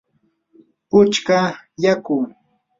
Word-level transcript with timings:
puchka 0.89 1.39
yaku. 1.83 2.17